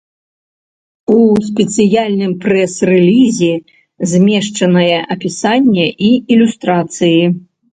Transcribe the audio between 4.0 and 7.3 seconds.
змешчанае апісанне і ілюстрацыі.